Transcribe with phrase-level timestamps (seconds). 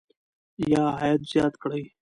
[0.71, 1.81] یا عاید زیات کړئ.